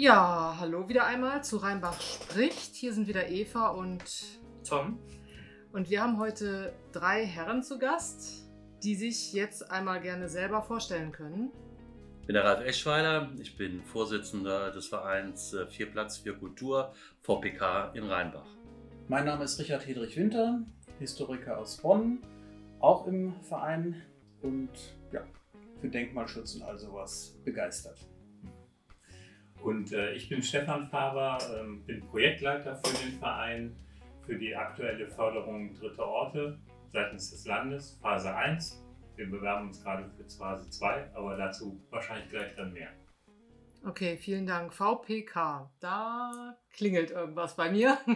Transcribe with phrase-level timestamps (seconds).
[0.00, 2.74] Ja, hallo wieder einmal zu Rheinbach spricht.
[2.74, 4.02] Hier sind wieder Eva und
[4.66, 4.98] Tom.
[5.72, 8.50] Und wir haben heute drei Herren zu Gast,
[8.82, 11.50] die sich jetzt einmal gerne selber vorstellen können.
[12.22, 16.94] Ich bin der Ralf Eschweiler, ich bin Vorsitzender des Vereins äh, Vier Platz für Kultur
[17.20, 18.48] VPK in Rheinbach.
[19.08, 20.62] Mein Name ist Richard Hedrich Winter,
[20.98, 22.22] Historiker aus Bonn,
[22.78, 24.00] auch im Verein
[24.40, 24.70] und
[25.12, 25.26] ja,
[25.78, 27.98] für Denkmalschutz und all sowas begeistert.
[29.62, 33.76] Und äh, ich bin Stefan Faber, ähm, bin Projektleiter für den Verein
[34.24, 36.58] für die aktuelle Förderung dritter Orte
[36.92, 38.84] seitens des Landes, Phase 1.
[39.16, 42.88] Wir bewerben uns gerade für Phase 2, aber dazu wahrscheinlich gleich dann mehr.
[43.84, 44.74] Okay, vielen Dank.
[44.74, 47.98] VPK, da klingelt irgendwas bei mir.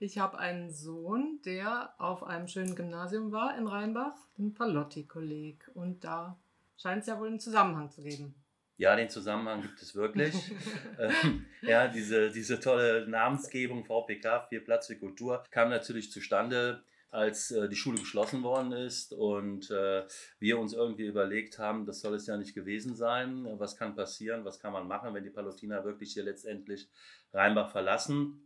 [0.00, 5.70] Ich habe einen Sohn, der auf einem schönen Gymnasium war in Rheinbach, dem Palotti-Kolleg.
[5.74, 6.40] Und da
[6.76, 8.34] scheint es ja wohl einen Zusammenhang zu geben.
[8.76, 10.34] Ja, den Zusammenhang gibt es wirklich.
[10.98, 17.50] ähm, ja, diese, diese tolle Namensgebung VPK, Vier Platz für Kultur, kam natürlich zustande, als
[17.50, 20.04] äh, die Schule geschlossen worden ist und äh,
[20.38, 23.46] wir uns irgendwie überlegt haben, das soll es ja nicht gewesen sein.
[23.58, 24.46] Was kann passieren?
[24.46, 26.88] Was kann man machen, wenn die Palutiner wirklich hier letztendlich
[27.34, 28.40] Rheinbach verlassen?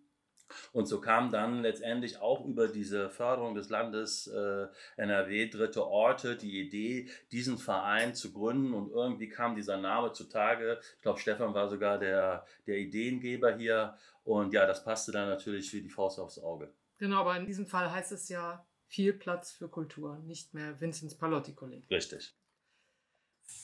[0.73, 4.67] Und so kam dann letztendlich auch über diese Förderung des Landes äh,
[4.97, 8.75] NRW Dritte Orte die Idee, diesen Verein zu gründen.
[8.75, 10.81] Und irgendwie kam dieser Name zutage.
[10.97, 13.97] Ich glaube, Stefan war sogar der, der Ideengeber hier.
[14.25, 16.73] Und ja, das passte dann natürlich wie die Faust aufs Auge.
[16.99, 21.15] Genau, aber in diesem Fall heißt es ja viel Platz für Kultur, nicht mehr Vinzenz
[21.15, 21.89] Palotti Kolleg.
[21.91, 22.35] Richtig.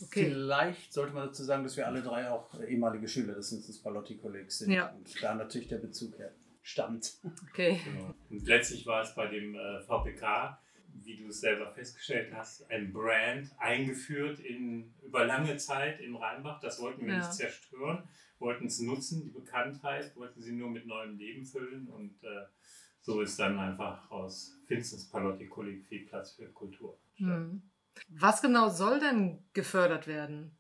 [0.03, 0.27] Okay.
[0.27, 4.17] Vielleicht sollte man dazu sagen, dass wir alle drei auch ehemalige Schüler des Vinzenz Palotti
[4.17, 4.71] Kollegs sind.
[4.73, 4.91] Ja.
[4.91, 7.19] Und da natürlich der Bezug her stammt.
[7.51, 7.81] Okay.
[7.85, 8.15] Genau.
[8.31, 10.59] Und letztlich war es bei dem äh, VPK,
[11.05, 16.61] wie du es selber festgestellt hast, ein Brand eingeführt in, über lange Zeit in Rheinbach.
[16.61, 17.19] Das wollten wir Ja.
[17.19, 22.23] nicht zerstören, wollten es nutzen, die Bekanntheit, wollten sie nur mit neuem Leben füllen und
[22.25, 22.45] äh,
[23.01, 26.99] so ist dann einfach aus Finstens Palotti Kolleg viel Platz für Kultur.
[27.17, 27.63] Hm.
[28.09, 30.57] Was genau soll denn gefördert werden?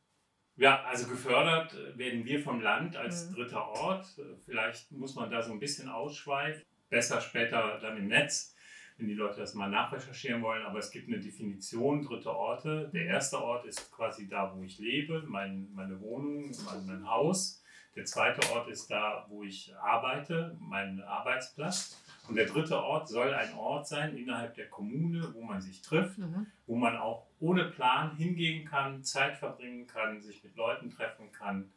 [0.56, 3.34] Ja, also gefördert werden wir vom Land als Mhm.
[3.34, 4.06] dritter Ort.
[4.44, 6.62] Vielleicht muss man da so ein bisschen ausschweifen.
[6.90, 8.54] Besser später dann im Netz,
[8.98, 10.64] wenn die Leute das mal nachrecherchieren wollen.
[10.66, 12.90] Aber es gibt eine Definition dritter Orte.
[12.92, 17.62] Der erste Ort ist quasi da, wo ich lebe, mein, meine Wohnung, mein, mein Haus.
[17.96, 22.01] Der zweite Ort ist da, wo ich arbeite, mein Arbeitsplatz.
[22.28, 26.18] Und der dritte Ort soll ein Ort sein innerhalb der Kommune, wo man sich trifft
[26.18, 26.46] Mhm.
[26.66, 31.72] wo man auch ohne Plan hingehen kann, Zeit verbringen kann, sich mit Leuten treffen kann,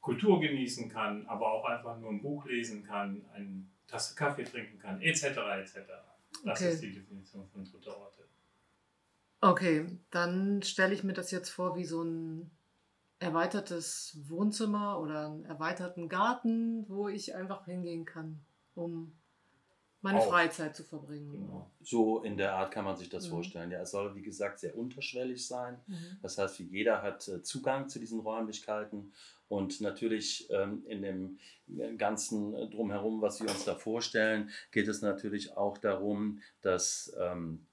[0.00, 4.78] Kultur genießen kann, aber auch einfach nur ein Buch lesen kann, eine Tasse Kaffee trinken
[4.78, 5.24] kann, etc.
[5.60, 5.76] etc.
[6.44, 6.72] Das Okay.
[6.72, 8.22] ist die Definition von dritter Orte.
[9.40, 12.50] Okay, dann stelle ich mir das jetzt vor wie so ein
[13.18, 18.40] erweitertes Wohnzimmer oder einen erweiterten Garten, wo ich einfach hingehen kann,
[18.74, 19.12] um
[20.02, 20.28] meine Auch.
[20.28, 21.30] Freizeit zu verbringen.
[21.30, 21.70] Genau.
[21.80, 23.30] So in der Art kann man sich das Mhm.
[23.30, 23.70] vorstellen.
[23.70, 25.78] Ja, es soll, wie gesagt, sehr unterschwellig sein.
[25.86, 26.18] Mhm.
[26.20, 29.12] Das heißt, jeder hat äh, Zugang zu diesen Räumlichkeiten
[29.48, 31.38] und natürlich ähm, in dem
[31.98, 37.66] ganzen äh, Drumherum, was wir uns da vorstellen, geht es natürlich auch darum, dass, ähm,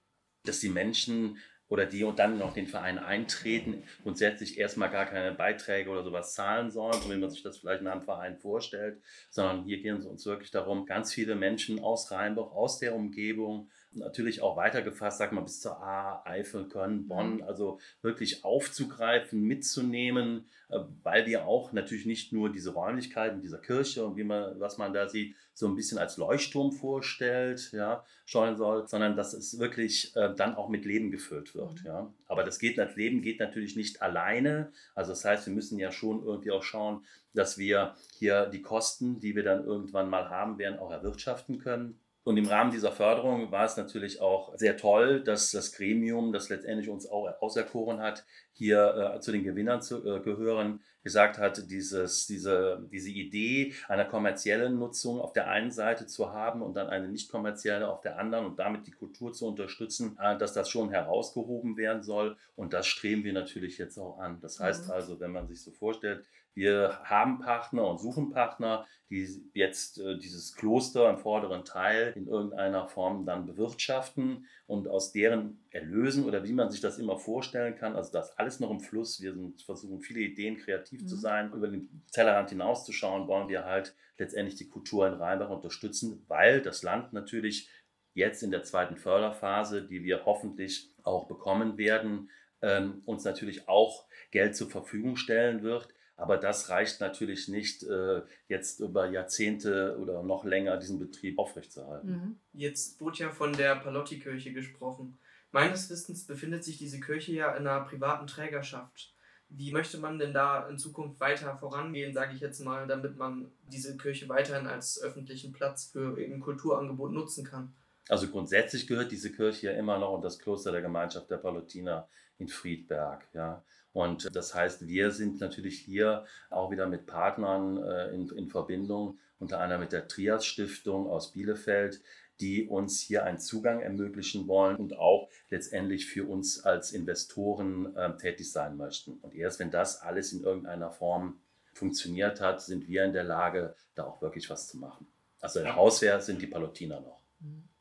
[0.43, 1.37] dass die Menschen
[1.69, 6.33] oder die und dann noch den Verein eintreten, grundsätzlich erstmal gar keine Beiträge oder sowas
[6.33, 9.97] zahlen sollen, so wie man sich das vielleicht in einem Verein vorstellt, sondern hier gehen
[9.97, 15.17] es uns wirklich darum, ganz viele Menschen aus Rheinbach, aus der Umgebung, natürlich auch weitergefasst,
[15.17, 21.45] sag mal, bis zur A, Eifel, Köln, Bonn, also wirklich aufzugreifen, mitzunehmen, äh, weil wir
[21.47, 25.35] auch natürlich nicht nur diese Räumlichkeiten dieser Kirche und wie man, was man da sieht,
[25.53, 30.55] so ein bisschen als Leuchtturm vorstellt, ja, steuern soll, sondern dass es wirklich äh, dann
[30.55, 31.85] auch mit Leben gefüllt wird, Mhm.
[31.85, 32.13] ja.
[32.27, 34.71] Aber das geht, das Leben geht natürlich nicht alleine.
[34.95, 39.19] Also das heißt, wir müssen ja schon irgendwie auch schauen, dass wir hier die Kosten,
[39.19, 41.99] die wir dann irgendwann mal haben werden, auch erwirtschaften können.
[42.23, 46.49] Und im Rahmen dieser Förderung war es natürlich auch sehr toll, dass das Gremium, das
[46.49, 51.69] letztendlich uns auch auserkoren hat, hier äh, zu den Gewinnern zu äh, gehören, gesagt hat,
[51.71, 56.87] dieses, diese, diese Idee einer kommerziellen Nutzung auf der einen Seite zu haben und dann
[56.87, 60.69] eine nicht kommerzielle auf der anderen und damit die Kultur zu unterstützen, äh, dass das
[60.69, 62.37] schon herausgehoben werden soll.
[62.55, 64.39] Und das streben wir natürlich jetzt auch an.
[64.41, 64.91] Das heißt Mhm.
[64.91, 66.25] also, wenn man sich so vorstellt,
[66.55, 72.27] wir haben Partner und suchen Partner, die jetzt äh, dieses Kloster im vorderen Teil in
[72.27, 77.75] irgendeiner Form dann bewirtschaften und aus deren Erlösen oder wie man sich das immer vorstellen
[77.75, 79.21] kann, also das alles noch im Fluss.
[79.21, 81.19] Wir sind, versuchen viele Ideen kreativ zu Mhm.
[81.19, 86.61] sein, über den Tellerrand hinauszuschauen, wollen wir halt letztendlich die Kultur in Rheinbach unterstützen, weil
[86.61, 87.69] das Land natürlich
[88.13, 92.29] jetzt in der zweiten Förderphase, die wir hoffentlich auch bekommen werden,
[92.61, 95.87] ähm, uns natürlich auch Geld zur Verfügung stellen wird.
[96.17, 102.11] Aber das reicht natürlich nicht, äh, jetzt über Jahrzehnte oder noch länger diesen Betrieb aufrechtzuerhalten.
[102.11, 102.39] Mhm.
[102.51, 105.17] Jetzt wurde ja von der Palotti-Kirche gesprochen.
[105.51, 109.13] Meines Wissens befindet sich diese Kirche ja in einer privaten Trägerschaft.
[109.49, 113.51] Wie möchte man denn da in Zukunft weiter vorangehen, sage ich jetzt mal, damit man
[113.71, 117.73] diese Kirche weiterhin als öffentlichen Platz für eben Kulturangebot nutzen kann?
[118.09, 122.07] Also grundsätzlich gehört diese Kirche ja immer noch unter das Kloster der Gemeinschaft der Palutiner
[122.37, 123.27] in Friedberg.
[123.33, 123.63] Ja.
[123.93, 129.19] Und das heißt, wir sind natürlich hier auch wieder mit Partnern äh, in, in Verbindung,
[129.39, 132.01] unter anderem mit der Trias Stiftung aus Bielefeld,
[132.39, 138.15] die uns hier einen Zugang ermöglichen wollen und auch letztendlich für uns als Investoren äh,
[138.15, 139.13] tätig sein möchten.
[139.21, 141.39] Und erst wenn das alles in irgendeiner Form
[141.73, 145.07] funktioniert hat, sind wir in der Lage, da auch wirklich was zu machen.
[145.41, 145.75] Also ja.
[145.75, 147.19] Hauswehr sind die Palutiner noch.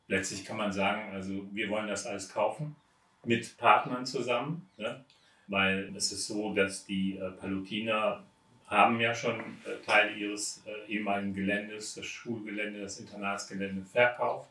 [0.09, 2.77] Letztlich kann man sagen, also wir wollen das alles kaufen
[3.25, 5.05] mit Partnern zusammen, ne?
[5.49, 8.25] weil es ist so, dass die äh, Palutiner
[8.69, 14.51] haben ja schon äh, Teile ihres äh, ehemaligen Geländes, das Schulgelände, das Internatsgelände verkauft.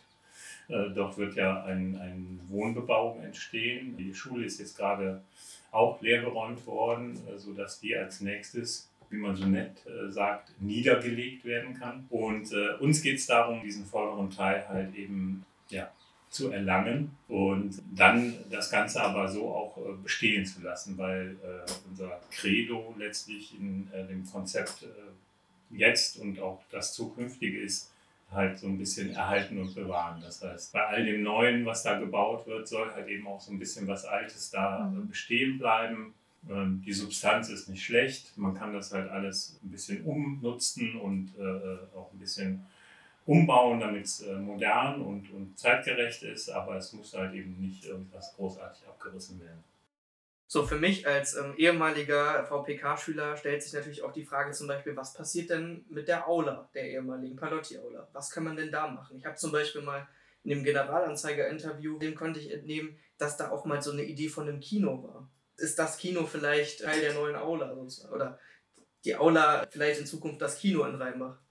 [0.68, 3.96] Äh, dort wird ja ein, ein Wohnbebauung entstehen.
[3.98, 5.22] Die Schule ist jetzt gerade
[5.72, 11.46] auch leergeräumt worden, äh, sodass die als nächstes, wie man so nett äh, sagt, niedergelegt
[11.46, 12.06] werden kann.
[12.10, 15.92] Und äh, uns geht es darum, diesen vorderen Teil halt eben ja,
[16.30, 21.72] zu erlangen und dann das Ganze aber so auch äh, bestehen zu lassen, weil äh,
[21.90, 24.86] unser Credo letztlich in äh, dem Konzept
[25.70, 27.92] jetzt und auch das zukünftige ist,
[28.32, 30.22] halt so ein bisschen erhalten und bewahren.
[30.22, 33.52] Das heißt, bei all dem Neuen, was da gebaut wird, soll halt eben auch so
[33.52, 35.10] ein bisschen was Altes da mhm.
[35.10, 36.14] bestehen bleiben.
[36.50, 41.34] Ähm, die Substanz ist nicht schlecht, man kann das halt alles ein bisschen umnutzen und
[41.96, 42.66] auch ein bisschen
[43.28, 47.86] umbauen, damit es äh, modern und, und zeitgerecht ist, aber es muss halt eben nicht
[47.86, 49.64] irgendwas großartig abgerissen werden.
[50.50, 54.96] So, für mich als ähm, ehemaliger VPK-Schüler stellt sich natürlich auch die Frage zum Beispiel,
[54.96, 58.08] was passiert denn mit der Aula, der ehemaligen Palotti-Aula?
[58.14, 59.18] Was kann man denn da machen?
[59.18, 60.08] Ich habe zum Beispiel mal
[60.46, 64.48] in dem Generalanzeiger-Interview, dem konnte ich entnehmen, dass da auch mal so eine Idee von
[64.48, 65.30] einem Kino war.
[65.58, 67.74] Ist das Kino vielleicht Teil der neuen Aula?
[68.14, 68.40] Oder
[69.04, 71.42] die Aula vielleicht in Zukunft das Kino in Rheinbach?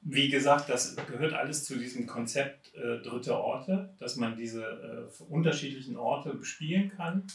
[0.00, 5.22] Wie gesagt, das gehört alles zu diesem Konzept äh, dritte Orte, dass man diese äh,
[5.24, 7.26] unterschiedlichen Orte bespielen kann.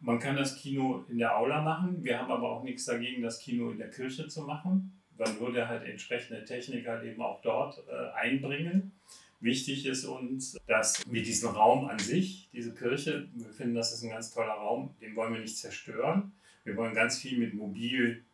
[0.00, 2.02] Man kann das Kino in der Aula machen.
[2.02, 5.02] Wir haben aber auch nichts dagegen, das Kino in der Kirche zu machen.
[5.16, 8.92] Dann würde halt entsprechende Technik halt eben auch dort äh, einbringen.
[9.40, 14.02] Wichtig ist uns, dass wir diesen Raum an sich, diese Kirche, wir finden, das ist
[14.02, 16.32] ein ganz toller Raum, den wollen wir nicht zerstören.
[16.64, 18.24] Wir wollen ganz viel mit mobil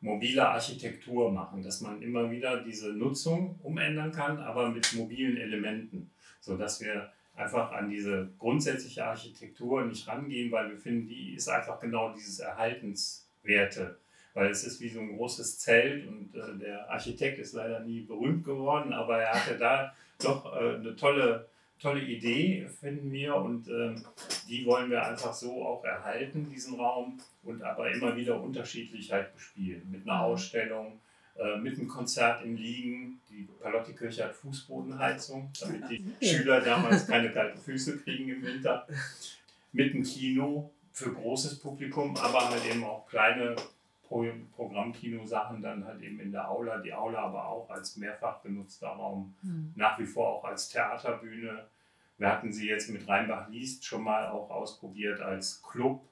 [0.00, 6.10] mobile Architektur machen, dass man immer wieder diese Nutzung umändern kann, aber mit mobilen Elementen,
[6.40, 11.80] sodass wir einfach an diese grundsätzliche Architektur nicht rangehen, weil wir finden, die ist einfach
[11.80, 13.98] genau dieses Erhaltenswerte.
[14.32, 18.02] Weil es ist wie so ein großes Zelt und äh, der Architekt ist leider nie
[18.02, 19.92] berühmt geworden, aber er hatte da
[20.22, 21.48] doch äh, eine tolle
[21.80, 23.34] tolle Idee, finden wir.
[23.36, 24.04] Und ähm,
[24.48, 29.34] die wollen wir einfach so auch erhalten, diesen Raum, und aber immer wieder unterschiedlich halt
[29.34, 29.90] bespielen.
[29.90, 30.24] Mit einer mhm.
[30.24, 31.00] Ausstellung,
[31.38, 33.20] äh, mit einem Konzert im Liegen.
[33.30, 38.86] Die Palotti-Kirche hat Fußbodenheizung, damit die Schüler damals keine kalten Füße kriegen im Winter.
[39.72, 43.56] Mit einem Kino für großes Publikum, aber halt eben auch kleine
[44.10, 49.34] Programmkino-Sachen dann halt eben in der Aula, die Aula aber auch als mehrfach genutzter Raum,
[49.42, 49.72] mhm.
[49.76, 51.64] nach wie vor auch als Theaterbühne.
[52.18, 56.02] Wir hatten sie jetzt mit Rheinbach liest schon mal auch ausprobiert als Club,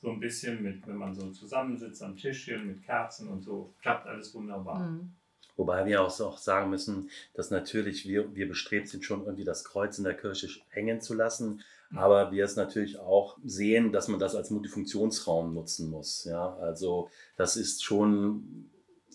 [0.00, 4.06] so ein bisschen mit, wenn man so zusammensitzt am Tischchen mit Kerzen und so, klappt
[4.06, 4.80] alles wunderbar.
[4.80, 5.12] Mhm.
[5.56, 9.64] Wobei wir auch, auch sagen müssen, dass natürlich wir, wir bestrebt sind, schon irgendwie das
[9.64, 11.62] Kreuz in der Kirche hängen zu lassen.
[11.94, 16.24] Aber wir es natürlich auch sehen, dass man das als Multifunktionsraum nutzen muss.
[16.24, 18.70] Ja, also das ist schon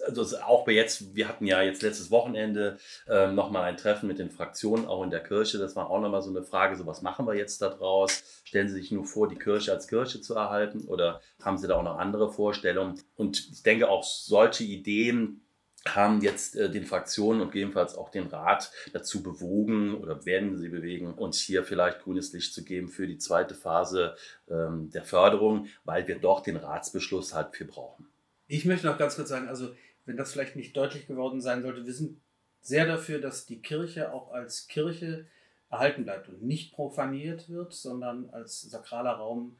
[0.05, 2.77] also auch bei jetzt, wir hatten ja jetzt letztes Wochenende
[3.07, 5.57] ähm, nochmal ein Treffen mit den Fraktionen, auch in der Kirche.
[5.57, 8.23] Das war auch nochmal so eine Frage, so was machen wir jetzt da draus?
[8.43, 11.77] Stellen Sie sich nur vor, die Kirche als Kirche zu erhalten oder haben Sie da
[11.77, 12.99] auch noch andere Vorstellungen?
[13.15, 15.42] Und ich denke, auch solche Ideen
[15.87, 20.69] haben jetzt äh, den Fraktionen und gegebenenfalls auch den Rat dazu bewogen oder werden sie
[20.69, 24.15] bewegen, uns hier vielleicht grünes Licht zu geben für die zweite Phase
[24.49, 28.07] ähm, der Förderung, weil wir doch den Ratsbeschluss halt für brauchen.
[28.47, 29.73] Ich möchte noch ganz kurz sagen, also
[30.05, 32.21] wenn das vielleicht nicht deutlich geworden sein sollte, wir sind
[32.61, 35.27] sehr dafür, dass die Kirche auch als Kirche
[35.69, 39.57] erhalten bleibt und nicht profaniert wird, sondern als sakraler Raum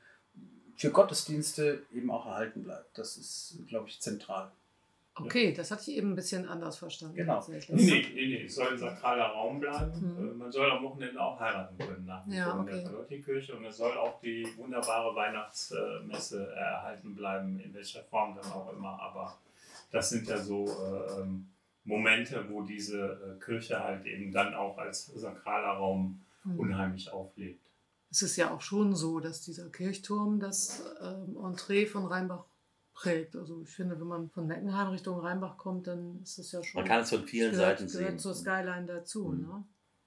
[0.75, 2.98] für Gottesdienste eben auch erhalten bleibt.
[2.98, 4.51] Das ist, glaube ich, zentral.
[5.15, 7.15] Okay, das hatte ich eben ein bisschen anders verstanden.
[7.15, 7.46] Genau.
[7.48, 9.91] Nee, nee, nee, es soll ein sakraler Raum bleiben.
[10.17, 10.29] Mhm.
[10.29, 12.72] Äh, Man soll am Wochenende auch heiraten können nach Ja, okay.
[12.82, 13.55] der Palotti-Kirche.
[13.55, 19.00] Und es soll auch die wunderbare Weihnachtsmesse erhalten bleiben, in welcher Form dann auch immer.
[19.00, 19.38] Aber
[19.91, 21.48] das sind ja so äh, ähm,
[21.86, 26.60] Momente, wo diese äh, Kirche halt eben dann auch als sakraler Raum Mhm.
[26.60, 27.62] unheimlich auflebt.
[28.12, 32.43] Es ist ja auch schon so, dass dieser Kirchturm das ähm, Entree von Rheinbach
[32.93, 33.35] prägt.
[33.35, 36.79] Also ich finde, wenn man von Meckenheim Richtung Rheinbach kommt, dann ist es ja schon.
[36.81, 38.19] Man kann es von vielen gehört, Seiten gehört sehen.
[38.19, 39.29] zur Skyline dazu.
[39.29, 39.41] Mhm.
[39.41, 39.63] Ne?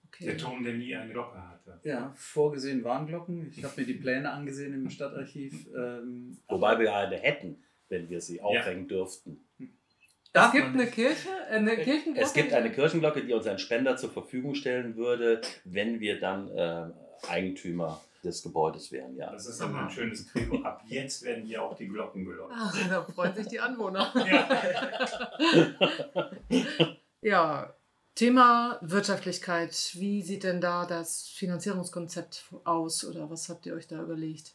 [0.09, 0.25] Okay.
[0.26, 1.81] Der Turm, der nie eine Glocke hatte.
[1.83, 3.50] Ja, vorgesehen Warnglocken.
[3.50, 5.66] Ich habe mir die Pläne angesehen im Stadtarchiv.
[5.76, 9.45] Ähm, Wobei wir eine hätten, wenn wir sie aufhängen dürften.
[9.59, 10.95] Es Darf gibt man eine nicht.
[10.95, 12.21] Kirche, äh, eine Kirchenglocke.
[12.21, 16.49] Es gibt eine Kirchenglocke, die uns ein Spender zur Verfügung stellen würde, wenn wir dann
[16.50, 16.90] äh,
[17.28, 19.17] Eigentümer des Gebäudes wären.
[19.17, 19.31] Ja.
[19.31, 20.63] Das ist aber ein schönes Credo.
[20.65, 22.57] Ab jetzt werden hier auch die Glocken geläutet.
[22.89, 24.13] Da freuen sich die Anwohner.
[24.27, 25.07] Ja.
[27.23, 27.75] Ja,
[28.15, 29.75] Thema Wirtschaftlichkeit.
[29.95, 34.55] Wie sieht denn da das Finanzierungskonzept aus oder was habt ihr euch da überlegt?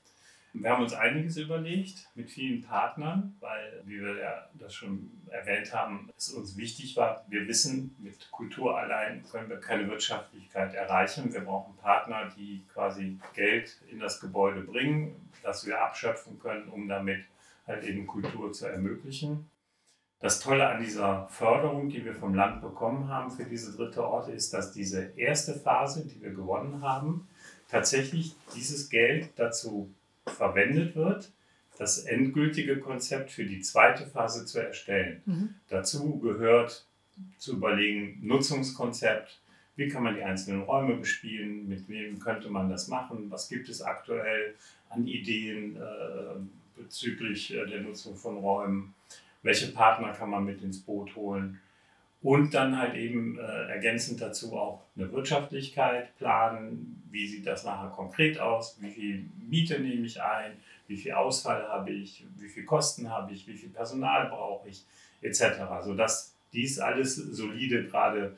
[0.54, 5.74] Wir haben uns einiges überlegt mit vielen Partnern, weil, wie wir ja das schon erwähnt
[5.74, 7.26] haben, es uns wichtig war.
[7.30, 11.34] Wir wissen, mit Kultur allein können wir keine Wirtschaftlichkeit erreichen.
[11.34, 16.90] Wir brauchen Partner, die quasi Geld in das Gebäude bringen, das wir abschöpfen können, um
[16.90, 17.24] damit
[17.66, 19.50] halt eben Kultur zu ermöglichen.
[20.20, 24.32] Das Tolle an dieser Förderung, die wir vom Land bekommen haben für diese dritte Orte,
[24.34, 27.28] ist, dass diese erste Phase, die wir gewonnen haben,
[27.70, 29.92] tatsächlich dieses Geld dazu
[30.28, 31.32] verwendet wird,
[31.78, 35.22] das endgültige Konzept für die zweite Phase zu erstellen.
[35.26, 35.56] Mhm.
[35.70, 36.86] Dazu gehört
[37.38, 39.42] zu überlegen, Nutzungskonzept,
[39.76, 43.70] wie kann man die einzelnen Räume bespielen, mit wem könnte man das machen, was gibt
[43.70, 44.56] es aktuell
[44.90, 48.94] an Ideen äh, bezüglich äh, der Nutzung von Räumen,
[49.42, 51.60] welche Partner kann man mit ins Boot holen
[52.24, 57.90] und dann halt eben äh, ergänzend dazu auch eine Wirtschaftlichkeit planen, wie sieht das nachher
[57.90, 60.54] konkret aus, wie viel Miete nehme ich ein,
[60.88, 64.86] wie viel Ausfall habe ich, wie viel Kosten habe ich, wie viel Personal brauche ich,
[65.22, 65.84] etc.
[65.84, 68.36] Sodass dies alles solide gerade,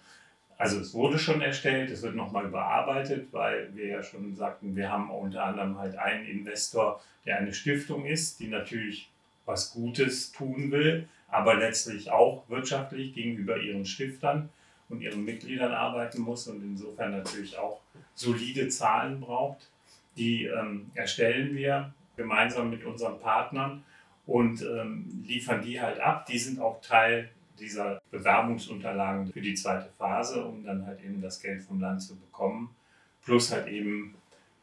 [0.57, 4.89] also es wurde schon erstellt, es wird nochmal überarbeitet, weil wir ja schon sagten, wir
[4.89, 9.09] haben unter anderem halt einen Investor, der eine Stiftung ist, die natürlich
[9.45, 14.49] was Gutes tun will, aber letztlich auch wirtschaftlich gegenüber ihren Stiftern
[14.89, 17.81] und ihren Mitgliedern arbeiten muss und insofern natürlich auch
[18.13, 19.69] solide Zahlen braucht.
[20.15, 23.83] Die ähm, erstellen wir gemeinsam mit unseren Partnern
[24.27, 26.27] und ähm, liefern die halt ab.
[26.27, 31.41] Die sind auch Teil dieser Bewerbungsunterlagen für die zweite Phase, um dann halt eben das
[31.41, 32.75] Geld vom Land zu bekommen.
[33.23, 34.13] Plus halt eben,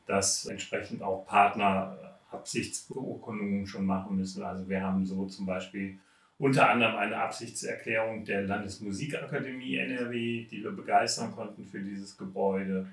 [0.06, 1.96] dass entsprechend auch Partner
[2.30, 4.44] Absichtsbeurkundungen schon machen müssen.
[4.44, 5.98] Also wir haben so zum Beispiel
[6.40, 12.86] unter anderem eine Absichtserklärung der Landesmusikakademie NRW, die wir begeistern konnten für dieses Gebäude,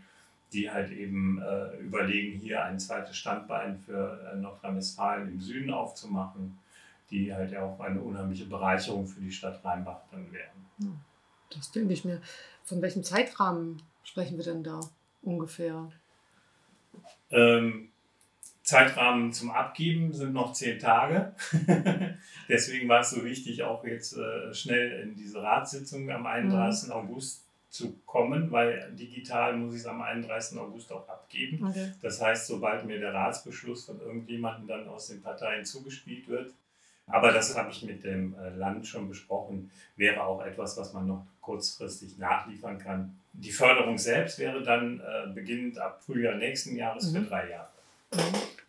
[0.52, 6.60] die halt eben äh, überlegen, hier ein zweites Standbein für äh, Nordrhein-Westfalen im Süden aufzumachen,
[7.10, 11.00] die halt auch eine unheimliche Bereicherung für die Stadt Rheinbach dann wären.
[11.50, 12.22] Das denke ich mir.
[12.66, 14.82] Von welchem Zeitrahmen sprechen wir denn da
[15.22, 15.90] ungefähr?
[17.32, 17.90] Ähm,
[18.68, 21.32] Zeitrahmen zum Abgeben sind noch zehn Tage.
[22.50, 26.92] Deswegen war es so wichtig, auch jetzt äh, schnell in diese Ratssitzung am 31.
[26.92, 30.60] August zu kommen, weil digital muss ich es am 31.
[30.60, 31.66] August auch abgeben.
[31.66, 31.94] Okay.
[32.02, 36.54] Das heißt, sobald mir der Ratsbeschluss von irgendjemandem dann aus den Parteien zugespielt wird,
[37.08, 41.08] aber das habe ich mit dem äh, Land schon besprochen, wäre auch etwas, was man
[41.08, 43.18] noch kurzfristig nachliefern kann.
[43.32, 47.28] Die Förderung selbst wäre dann äh, beginnend ab Frühjahr nächsten Jahres für Mhm.
[47.30, 47.70] drei Jahre.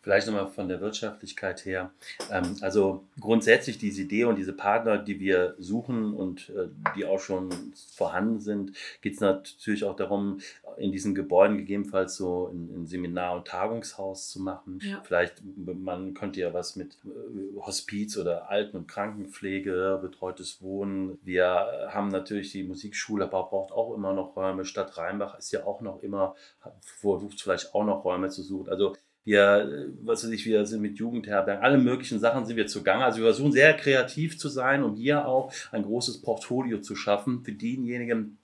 [0.03, 1.91] Vielleicht nochmal von der Wirtschaftlichkeit her.
[2.31, 7.21] Ähm, also grundsätzlich diese Idee und diese Partner, die wir suchen und äh, die auch
[7.21, 7.51] schon
[7.97, 10.41] vorhanden sind, geht es natürlich auch darum,
[10.77, 14.79] in diesen Gebäuden gegebenenfalls so ein, ein Seminar- und Tagungshaus zu machen.
[14.83, 15.03] Ja.
[15.05, 21.19] Vielleicht, man könnte ja was mit äh, Hospiz oder Alten- und Krankenpflege, betreutes Wohnen.
[21.23, 24.65] Wir haben natürlich die Musikschule, aber braucht auch immer noch Räume.
[24.65, 26.37] Stadt Rheinbach ist ja auch noch immer,
[26.81, 28.71] versucht vielleicht auch noch Räume zu suchen.
[28.71, 28.95] Also
[29.29, 33.05] wir, was weiß ich, wir sind mit Jugendherbergen, alle möglichen Sachen sind wir zugange.
[33.05, 37.45] Also wir versuchen sehr kreativ zu sein, um hier auch ein großes Portfolio zu schaffen
[37.45, 38.39] für diejenigen,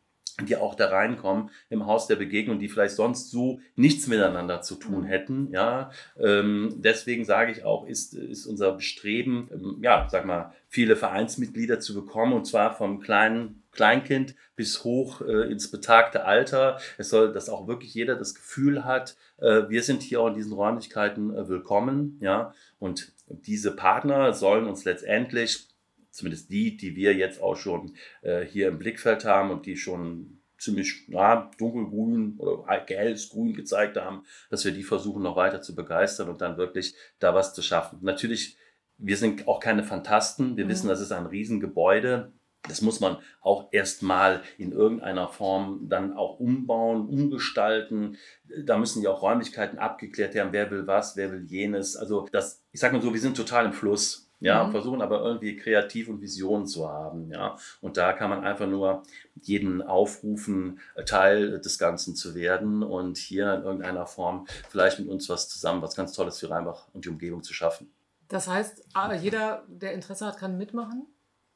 [0.46, 4.74] die auch da reinkommen im Haus der Begegnung, die vielleicht sonst so nichts miteinander zu
[4.74, 5.04] tun Mhm.
[5.04, 5.48] hätten.
[5.52, 10.96] Ja, ähm, deswegen sage ich auch, ist, ist unser Bestreben, ähm, ja, sag mal, viele
[10.96, 16.78] Vereinsmitglieder zu bekommen und zwar vom kleinen Kleinkind bis hoch äh, ins betagte Alter.
[16.98, 20.34] Es soll, dass auch wirklich jeder das Gefühl hat, äh, wir sind hier auch in
[20.34, 25.68] diesen Räumlichkeiten äh, willkommen, ja, und diese Partner sollen uns letztendlich
[26.14, 30.38] zumindest die, die wir jetzt auch schon äh, hier im Blickfeld haben und die schon
[30.58, 35.74] ziemlich ja, dunkelgrün oder helles Grün gezeigt haben, dass wir die versuchen noch weiter zu
[35.74, 37.98] begeistern und dann wirklich da was zu schaffen.
[38.02, 38.56] Natürlich,
[38.96, 40.56] wir sind auch keine Fantasten.
[40.56, 40.70] Wir mhm.
[40.70, 42.32] wissen, das ist ein Riesengebäude.
[42.68, 48.16] Das muss man auch erstmal in irgendeiner Form dann auch umbauen, umgestalten.
[48.64, 51.96] Da müssen ja auch Räumlichkeiten abgeklärt werden, wer will was, wer will jenes.
[51.96, 54.22] Also das, ich sag mal so, wir sind total im Fluss.
[54.40, 54.72] Ja, mhm.
[54.72, 57.30] versuchen aber irgendwie kreativ und Visionen zu haben.
[57.30, 59.02] Ja, und da kann man einfach nur
[59.40, 65.30] jeden aufrufen, Teil des Ganzen zu werden und hier in irgendeiner Form vielleicht mit uns
[65.30, 67.90] was zusammen, was ganz Tolles für Rheinbach und die Umgebung zu schaffen.
[68.28, 68.84] Das heißt,
[69.22, 71.06] jeder, der Interesse hat, kann mitmachen?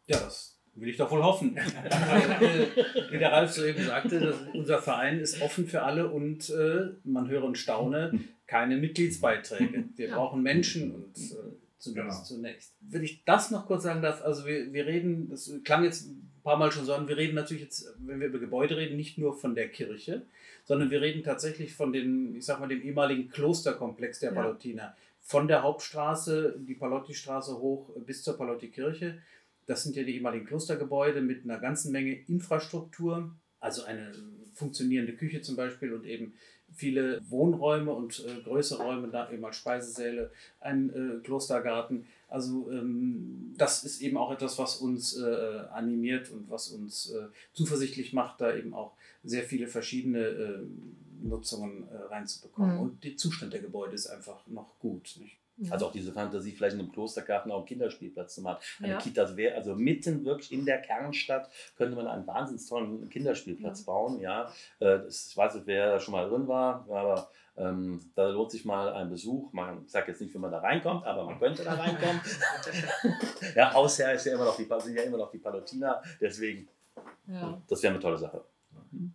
[0.07, 1.57] Ja, das will ich doch wohl hoffen.
[3.11, 7.45] Wie der Ralf soeben sagte, unser Verein ist offen für alle und äh, man höre
[7.45, 9.85] und staune, keine Mitgliedsbeiträge.
[9.97, 10.17] Wir ja.
[10.17, 11.35] brauchen Menschen und äh,
[11.79, 12.41] zumindest genau.
[12.41, 12.75] zunächst.
[12.81, 16.41] Wenn ich das noch kurz sagen darf, also wir, wir reden, das klang jetzt ein
[16.43, 19.19] paar Mal schon so an, wir reden natürlich jetzt, wenn wir über Gebäude reden, nicht
[19.19, 20.23] nur von der Kirche,
[20.65, 24.35] sondern wir reden tatsächlich von dem, ich sag mal, dem ehemaligen Klosterkomplex der ja.
[24.35, 24.97] Pallottiner.
[25.21, 29.19] Von der Hauptstraße, die Palotti-Straße hoch bis zur Palotti-Kirche.
[29.69, 34.13] Das sind ja die ehemaligen Klostergebäude mit einer ganzen Menge Infrastruktur, also eine
[34.55, 36.33] funktionierende Küche zum Beispiel und eben
[36.75, 42.07] viele Wohnräume und äh, größere Räume, da eben als Speisesäle, ein äh, Klostergarten.
[42.29, 47.27] Also ähm, das ist eben auch etwas, was uns äh, animiert und was uns äh,
[47.53, 50.59] zuversichtlich macht, da eben auch sehr viele verschiedene äh,
[51.23, 52.77] Nutzungen äh, reinzubekommen.
[52.77, 52.81] Mhm.
[52.81, 55.17] Und der Zustand der Gebäude ist einfach noch gut.
[55.21, 55.38] Nicht?
[55.71, 58.59] Also auch diese Fantasie, vielleicht in einem Klostergarten auch einen Kinderspielplatz zu machen.
[58.81, 58.99] Eine ja.
[58.99, 63.87] Kita wäre, also mitten wirklich in der Kernstadt könnte man einen wahnsinnig tollen Kinderspielplatz ja.
[63.87, 64.21] bauen.
[64.21, 68.29] Ja, äh, das, ich weiß nicht, wer da schon mal drin war, aber ähm, da
[68.29, 69.53] lohnt sich mal ein Besuch.
[69.53, 72.21] Man sagt jetzt nicht, wie man da reinkommt, aber man könnte da reinkommen.
[73.57, 76.69] ja, Hausherr ist ja immer noch die, sind ja immer noch die Palutiner, deswegen,
[77.27, 77.61] ja.
[77.69, 78.45] das wäre eine tolle Sache.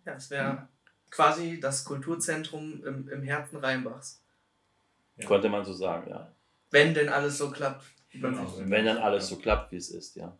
[0.04, 0.68] Ja, das wäre
[1.10, 4.23] quasi das Kulturzentrum im, im Herzen Rheinbachs.
[5.16, 5.26] Ja.
[5.26, 6.32] Könnte man so sagen, ja.
[6.70, 7.84] Wenn denn alles so klappt.
[8.10, 8.52] Genau.
[8.58, 10.36] Wenn dann alles so klappt, wie es ist, ja.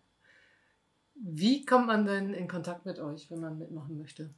[1.14, 4.30] Wie kommt man denn in Kontakt mit euch, wenn man mitmachen möchte?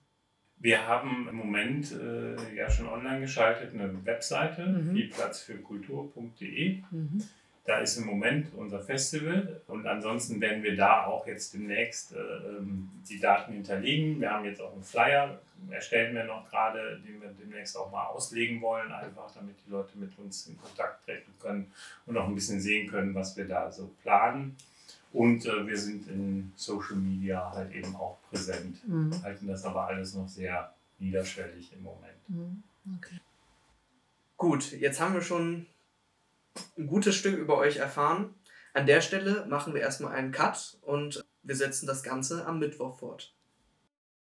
[0.58, 4.92] Wir haben im Moment äh, ja schon online geschaltet eine Webseite, mhm.
[4.94, 6.82] vielplatzfürkultur.de.
[6.90, 7.22] Mhm.
[7.66, 12.18] Da ist im Moment unser Festival und ansonsten werden wir da auch jetzt demnächst äh,
[12.18, 14.20] ähm, die Daten hinterlegen.
[14.20, 18.06] Wir haben jetzt auch einen Flyer, erstellen wir noch gerade, den wir demnächst auch mal
[18.06, 21.72] auslegen wollen, einfach damit die Leute mit uns in Kontakt treten können
[22.06, 24.56] und auch ein bisschen sehen können, was wir da so planen.
[25.12, 29.10] Und äh, wir sind in Social Media halt eben auch präsent, mhm.
[29.22, 32.28] halten das aber alles noch sehr niederschwellig im Moment.
[32.28, 32.62] Mhm.
[32.98, 33.16] Okay.
[34.36, 35.66] Gut, jetzt haben wir schon
[36.76, 38.34] ein gutes Stück über euch erfahren.
[38.74, 42.98] An der Stelle machen wir erstmal einen Cut und wir setzen das Ganze am Mittwoch
[42.98, 43.35] fort.